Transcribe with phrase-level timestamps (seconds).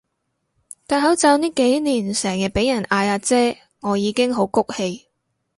[0.87, 5.05] 戴口罩呢幾年成日畀人嗌阿姐我已經好谷氣